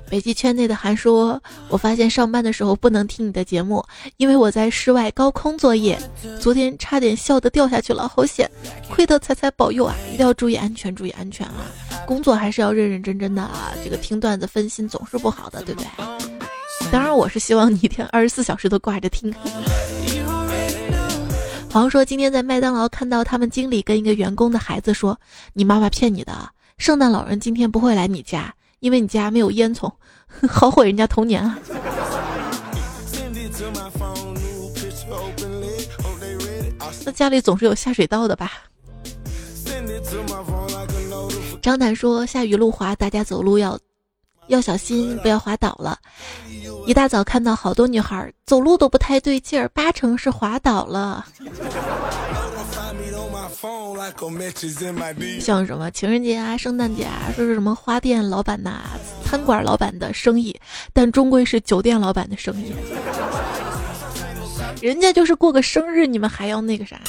[0.09, 3.85] 北极圈内的韩说：“我发现上班的时候不能听你的节目，
[4.17, 5.99] 因为我在室外高空作业，
[6.41, 8.51] 昨天差点笑得掉下去了，好险！
[8.89, 11.69] 亏得彩彩保佑啊，一定要注意安全，注意安全啊！
[12.07, 15.89] 工作还是要认认真真的啊，这个听段子分心总是不好的，对不对？”
[16.93, 19.35] 当然，我是希望你一天二十四小时都挂着听。
[21.71, 25.19] 黄说今天在麦当劳看到他们经理跟一个员工的孩子说
[25.53, 26.33] ：“你妈妈骗你的，
[26.79, 29.93] 圣诞老人今天不会来你家，因为你家没有烟囱，
[30.49, 31.59] 好毁人家童年啊！”
[37.05, 38.53] 那家里总是有下水道的吧？
[41.61, 43.79] 张楠说下雨路滑，大家走路要。
[44.49, 45.99] 要小心，不要滑倒了。
[46.87, 51.27] 一大早看到好多女孩走路都不太对劲儿，八成是滑倒了。
[55.41, 58.85] 像什么情人节啊、圣诞节啊，说是什么花店老板呐、
[59.25, 60.55] 餐馆老板的生意，
[60.93, 62.73] 但终归是酒店老板的生意。
[64.81, 67.01] 人家就是过个生日，你们还要那个啥？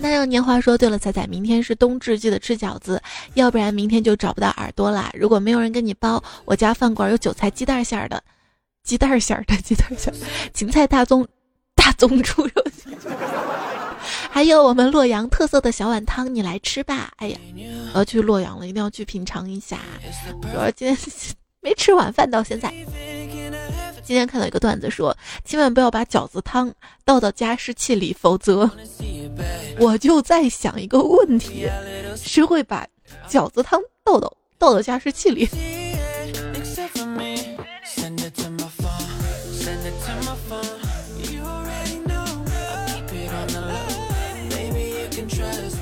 [0.00, 3.00] 那要年华说：“对了，彩彩，明天是冬至，记得吃饺子，
[3.34, 5.10] 要不然明天就找不到耳朵啦。
[5.14, 8.22] 如果没有人跟你包，我家饭馆有韭菜鸡蛋馅儿的，
[8.82, 10.16] 鸡蛋馅儿的鸡蛋馅儿，
[10.54, 11.26] 芹菜大葱
[11.74, 12.64] 大宗猪肉，
[14.30, 17.12] 还有我们洛阳特色的小碗汤，你来吃吧。
[17.16, 17.38] 哎呀，
[17.92, 19.78] 我要去洛阳了，一定要去品尝一下。
[20.40, 20.96] 主要今天
[21.60, 22.72] 没吃晚饭，到现在。”
[24.02, 26.72] 今天看到一个段子说，千万不要把饺子汤
[27.04, 28.68] 倒到加湿器里，否则
[29.78, 31.68] 我就在想一个问题：
[32.16, 32.86] 谁会把
[33.28, 35.48] 饺子汤倒到倒到加湿器里？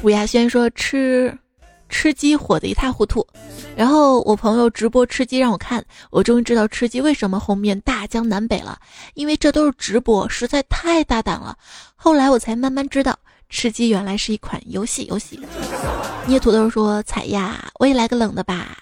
[0.02, 1.36] 吴亚轩说吃。
[1.90, 3.26] 吃鸡火得一塌糊涂，
[3.78, 8.76] 然后我朋友直播吃鸡让我看，我终于知道吃鸡为什么后面大江南北了，
[9.14, 11.56] 因为这都是直播，实在太大胆了。
[11.94, 13.16] 后来我才慢慢知道，
[13.48, 15.04] 吃鸡原来是一款游戏。
[15.04, 15.38] 游戏。
[16.26, 18.76] 捏土豆说：“彩呀，我也来个冷的吧，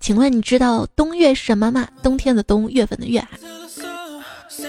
[0.00, 1.88] 请问你知道冬月是什么吗？
[2.02, 3.26] 冬天的冬，月份的月。”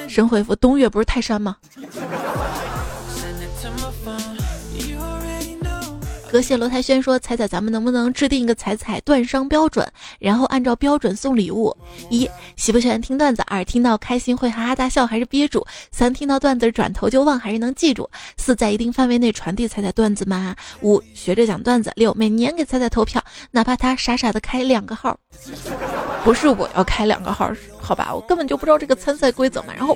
[0.08, 1.58] 神回复：“冬月不是泰山吗？”
[6.34, 11.78] 阁谢罗台轩说：“彩彩，咱们能不能制定一个彩彩断伤标准，然后按照标准送礼物？
[12.10, 15.62] 一，喜不喜欢听段子；二，听到开心会哈哈大笑还是憋住；
[15.92, 20.56] 三，听到段子转头就忘还是能记住；四，在一定范围内传递彩彩段子吗？
[20.82, 25.16] 五，学着讲段子；六，每年给彩彩投票，哪怕他傻傻的开两个号，
[26.24, 29.68] 不是我要开两个号，好吧，我根本就不知道这个参赛规则嘛。
[29.78, 29.96] 然后。”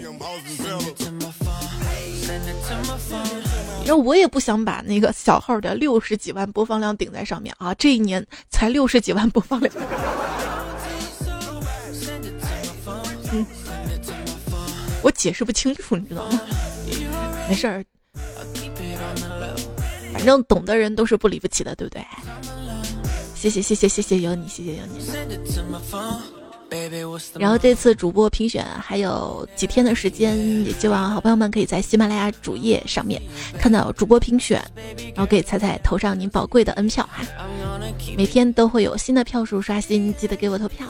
[3.87, 7.73] 然后我也不想把那个小号的六十几万播放量顶在上面啊！
[7.75, 9.73] 这一年才六十几万播放量。
[13.31, 13.45] 嗯，
[15.01, 16.41] 我解释不清楚，你知道吗？
[17.47, 17.81] 没事儿。
[20.11, 22.05] 反正懂的人都是不离不弃的，对不对？
[23.35, 24.99] 谢谢谢谢谢谢有你，谢谢有你。
[27.37, 33.21] 然后这次主播评选还有几天的时间，也希望好朋友们可以在喜马拉雅主页上面
[33.57, 34.63] 看到主播评选，
[35.15, 37.23] 然后给彩彩投上您宝贵的 N 票哈。
[38.17, 40.87] 每天都会有新的票数刷新，记得给我投票。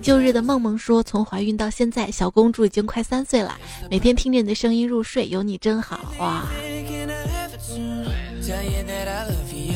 [0.00, 3.58] 旧日的梦梦说：“从怀孕到现在，小公主已经快三岁了。
[3.90, 6.44] 每天听着你的声音入睡，有你真好哇！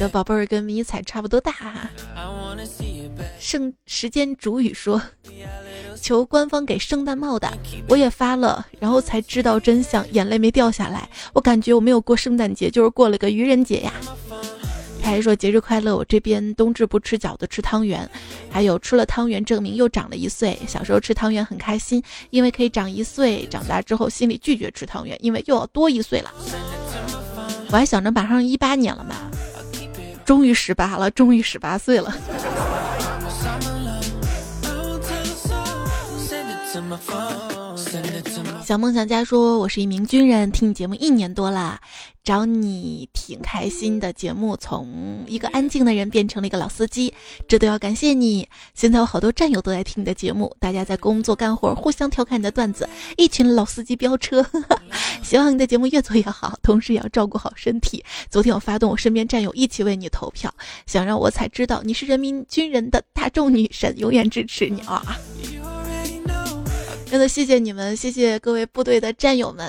[0.01, 1.91] 的宝贝儿跟迷彩差不多大哈。”
[3.39, 5.01] 圣时间主语说
[6.01, 7.53] ：“求官方给圣诞帽的，
[7.87, 11.09] 我也发了，然后才知道真相，眼泪没掉下来。
[11.35, 13.93] 我感觉我没有过圣诞节，就是过了个愚人节呀。”
[15.03, 18.09] 他还说节日快乐，我这边冬至不吃饺子，吃汤圆，
[18.51, 20.59] 还有吃了汤圆证明又长了一岁。
[20.67, 23.47] 小时候吃汤圆很开心，因为可以长一岁。
[23.47, 26.31] 长大之后心里拒绝吃汤圆，因为又要多一岁了。
[27.71, 29.15] 我还想着马上一八年了嘛，
[30.31, 32.15] 终于十八了，终于十八岁了。
[38.71, 41.81] 小梦想家说：“我是一名军人，听你节目一年多了，
[42.23, 44.13] 找你挺开心的。
[44.13, 47.13] 节目从一个安静的人变成了一个老司机，
[47.49, 48.49] 这都要感谢你。
[48.73, 54.47] 现在有好多战友都在听你的节目，大家在工作干活，互相调侃你的段子，一群老司机飙车。
[55.21, 58.05] 希望你的节目越做越好，同时也要照顾好身体。
[58.31, 60.55] 昨天我发动我身边战友一起为你投票，
[60.87, 65.19] 想让我才知道你是人民军人的大众女神，永远支持你啊！”
[67.11, 69.69] 真的谢谢你们，谢谢各位部队的战友们。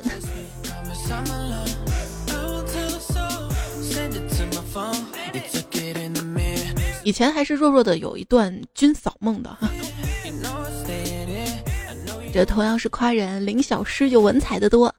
[7.04, 9.68] 以前还是弱弱的有一段军嫂梦的哈。
[12.32, 14.94] 这同样是夸人，林小诗有文采的多。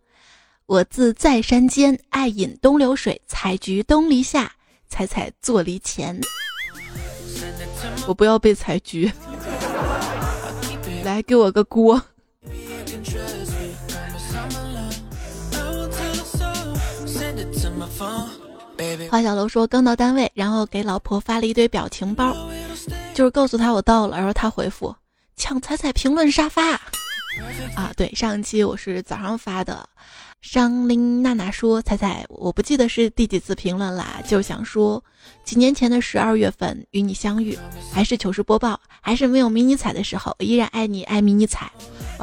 [0.66, 4.52] 我自在山间，爱饮东流水，采菊东篱下，
[4.88, 6.20] 采采坐篱前。
[8.08, 9.12] 我不要被采菊，
[11.04, 12.02] 来给我个锅。
[19.10, 22.34] 花小楼说刚到单位，然后给老婆发了一堆表情包，
[23.14, 24.94] 就是告诉她我到了，然后她回复
[25.36, 26.72] 抢彩彩评论沙发
[27.76, 29.88] 啊，对，上一期我是早上发的。
[30.40, 35.02] 商林娜娜说：“彩彩，我不记得是第几次评论啦，就想说，
[35.44, 37.56] 几年前的十二月份与你相遇，
[37.92, 41.70] 还是糗事播报，还是没有迷你彩的时候，依然爱你爱迷你彩。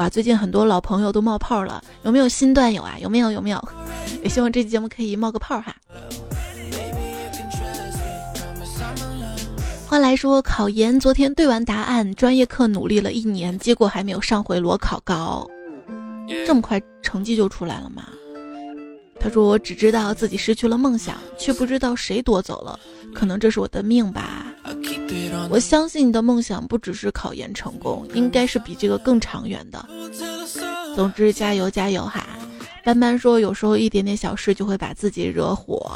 [0.00, 2.96] 哇，最近很多老朋友都冒泡了，有没有新段友啊？
[3.02, 3.30] 有没有？
[3.30, 3.68] 有没有？
[4.24, 5.76] 也希望这期节目可以冒个泡哈。”
[9.86, 15.46] 话来说考研，昨天对完答案，专业课努力了一年，结果还没有上回裸考高。
[16.46, 18.08] 这么快成绩就出来了吗？
[19.20, 22.80] 他说：“我只知道自己失去了梦想，却不知道谁夺走了。
[23.14, 24.46] 可能这是我的命吧。”
[25.48, 29.84] 我相信你的梦想不只是考研成功，应该是比这个更长远的。
[30.94, 32.26] 总之，加油加油哈！
[32.82, 35.92] 斑斑说：“有时候一点点小事就会把自己惹火。”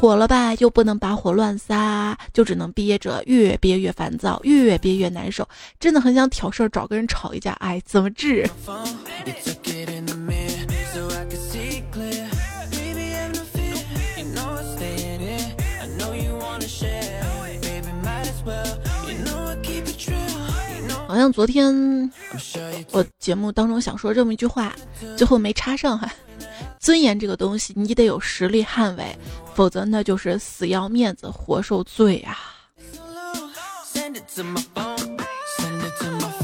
[0.00, 5.46] 火了吧，又不能把火乱撒，就只能憋着，越憋越烦躁，越憋越难受。
[5.78, 7.52] 真的很想挑事儿，找个人吵一架。
[7.60, 8.48] 哎，怎么治？
[21.10, 22.08] 好像昨天
[22.92, 24.72] 我节目当中想说这么一句话，
[25.16, 26.08] 最后没插上哈。
[26.78, 29.18] 尊严这个东西，你得有实力捍卫，
[29.52, 32.38] 否则那就是死要面子活受罪啊！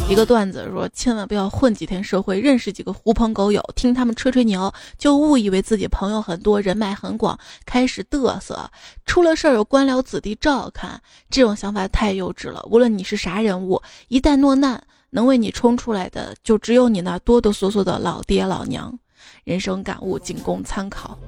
[0.09, 8.71] 一个段子说，千万不要混几天社会，认识几个狐朋狗友，听他们吹吹牛，就误以为自己朋友很多，人脉很广，开始嘚瑟，
[9.05, 12.65] 出了事儿有官僚子弟照看，这种想法太幼稚了。
[12.71, 14.81] 无论你是啥人物，一旦落难，
[15.11, 18.97] 能为你冲出来的，就只有你那哆哆嗦嗦的老爹老娘。
[19.43, 21.19] 人生感悟仅供参考。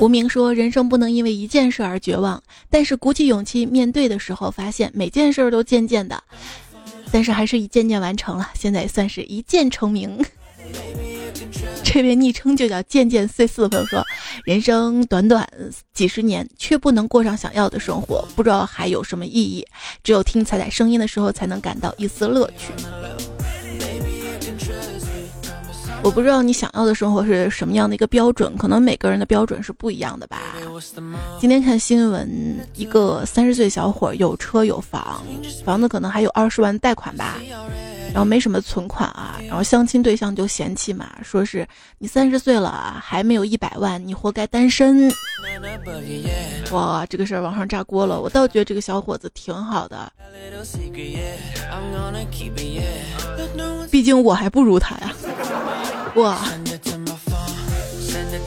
[0.00, 6.22] 无名说：“人生不能因为一件事而绝望，但是鼓起勇气面对的时候，发现每件事都渐渐的，
[7.12, 8.50] 但是还是一件件完成了。
[8.54, 10.24] 现在算是一键成名。”
[11.94, 14.04] 这位昵称就叫渐渐碎四的朋友说
[14.44, 15.48] ：“人生短短
[15.92, 19.64] 几十年，却不能过上想要的生活，不知道还有什么意义。
[20.02, 22.72] 只有听彩彩声音的时候，才能感到一丝乐趣。”
[26.04, 30.38] 我不知道你想要的生活是什么样的一个标准，可能每个人的标准是不一样的吧。
[31.40, 35.22] 今天看新闻，一个三十岁小伙有车有房，
[35.64, 37.38] 房子可能还有二十万贷款吧。
[38.12, 41.66] 然后没什么存款啊，然后相亲对象就嫌弃嘛，说是
[41.98, 45.12] 你三十岁了还没有一百万，你活该单身。
[46.70, 48.20] 哇，这个事儿网上炸锅了。
[48.20, 50.12] 我倒觉得这个小伙子挺好的，
[53.90, 55.12] 毕竟我还不如他呀。
[56.16, 56.44] 哇，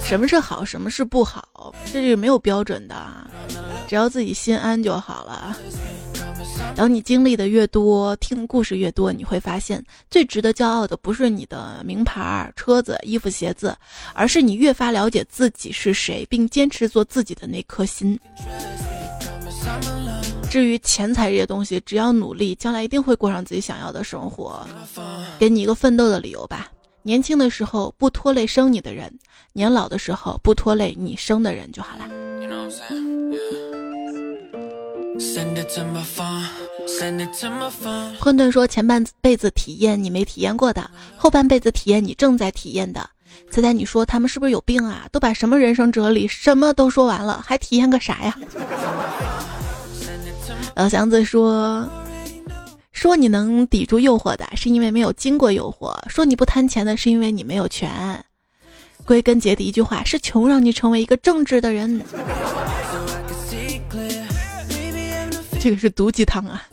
[0.03, 2.95] 什么是好，什么是不好，这是没有标准的，
[3.87, 5.57] 只要自己心安就好了。
[6.75, 13.75] 等你经历的越多，听故事越多，你会发现最值得骄傲的不是你的名牌、车子、衣服、鞋子，
[14.13, 18.17] 而是你越发了解自己是谁，并坚持做自己的那颗心。
[20.49, 24.65] 至于钱财这些东西，只要努力，将来一定会过上自己想要的生活。
[25.37, 26.71] 给你一个奋斗的理由吧：
[27.07, 29.09] 年轻的时候不拖累生你的人，
[29.53, 32.03] 年老的时候不拖累你生的人就好了。
[38.19, 43.09] 混沌说：“前半辈子体验你没体验过的，后半辈子体验你正在体验的。”
[43.49, 45.07] 猜猜你说他们是不是有病啊？
[45.09, 48.37] 都把什么人生哲理什么都说完了，还体验个啥呀？
[50.75, 51.87] 老祥子说
[52.97, 58.25] ：“说你能抵住诱惑的，是因为没有经过诱惑；说你不贪钱的，是因为你没有权。
[59.05, 62.01] 归根结底，一句话是穷让你成为一个正直的人。”
[65.61, 66.67] 这个是毒鸡汤啊，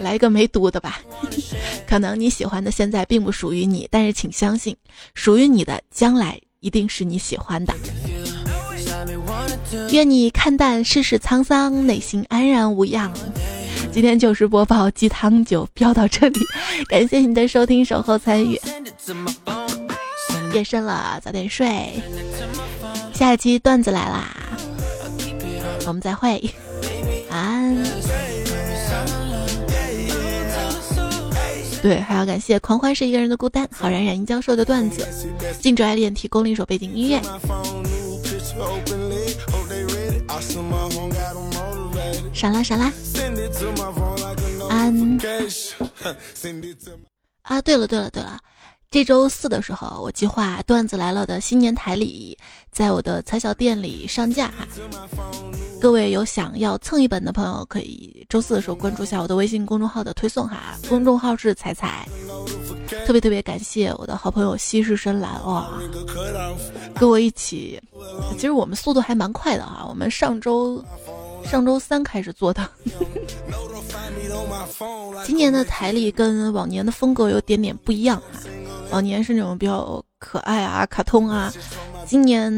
[0.00, 1.00] 来一个没毒的吧。
[1.86, 4.76] 可能你喜欢的现在并不属于你，但是请相信，
[5.14, 7.72] 属于你的将来一定是你喜欢的。
[9.92, 13.12] 愿你看淡世事沧桑，内心安然无恙。
[13.92, 16.40] 今天就是播报鸡汤就飙到这里，
[16.88, 18.60] 感谢你的收听、守候、参与。
[20.52, 21.92] 夜深了，早点睡。
[23.12, 24.34] 下一期段子来啦，
[25.86, 26.42] 我们再会。
[27.30, 27.76] 安。
[31.82, 35.06] 对，还要感谢狂欢是一个人的孤单，好冉冉英教授的段子，
[35.60, 37.20] 静止爱恋提供了一首背景音乐。
[42.40, 42.90] 闪啦闪啦，
[44.70, 45.18] 安。
[47.42, 48.38] 啊，对了对了对了。
[48.90, 52.38] 这周四的时候，我计划段子来了的新年台礼
[52.72, 54.66] 在我的彩小店里上架哈。
[55.82, 60.74] 各位有想要蹭一本的朋友，可以周四的时候关注一下我的微信公众号的推送哈。
[60.88, 62.08] 公众号是彩彩，
[63.06, 65.78] 特别特别感谢我的好朋友西式深蓝哇，
[66.94, 67.78] 跟我一起。
[68.32, 70.82] 其实我们速度还蛮快的哈，我们上周
[71.44, 72.68] 上周三开始做的。
[75.24, 78.40] 今年的台历跟往年的风格有点点不一样哈。
[78.90, 81.52] 往年是那种比较可爱啊、卡通啊，
[82.06, 82.50] 今年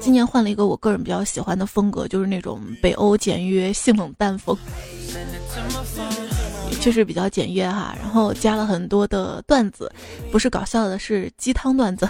[0.00, 4.56] 今年换了一个我个人比较喜欢的风格，就是那种北欧简约性冷淡风，
[6.80, 7.96] 确实比较简约哈。
[8.00, 9.90] 然后加了很多的段子，
[10.30, 12.08] 不是搞笑的，是鸡汤段子。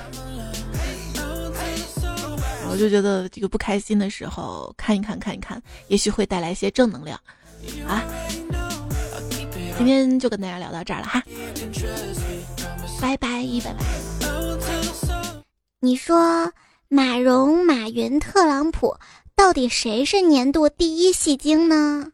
[2.74, 7.16] 我就觉得这个不开心的时候看一看看一看，也许会带来一些正能量
[7.86, 8.02] 啊。
[9.78, 11.22] 今天就跟大家聊到这儿了哈。
[13.00, 13.84] 拜拜，拜拜。
[15.78, 16.52] 你说
[16.88, 18.96] 马蓉、马云、特朗普，
[19.36, 22.10] 到底谁是年度第一戏精呢？